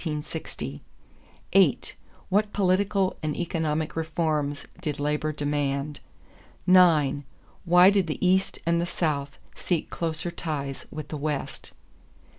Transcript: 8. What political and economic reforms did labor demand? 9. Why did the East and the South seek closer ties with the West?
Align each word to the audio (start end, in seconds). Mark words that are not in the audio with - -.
8. 1.53 1.95
What 2.29 2.53
political 2.53 3.15
and 3.21 3.37
economic 3.37 3.95
reforms 3.95 4.65
did 4.81 4.99
labor 4.99 5.31
demand? 5.31 5.99
9. 6.65 7.23
Why 7.65 7.89
did 7.91 8.07
the 8.07 8.25
East 8.27 8.57
and 8.65 8.81
the 8.81 8.87
South 8.87 9.37
seek 9.55 9.91
closer 9.91 10.31
ties 10.31 10.87
with 10.89 11.09
the 11.09 11.17
West? 11.17 11.73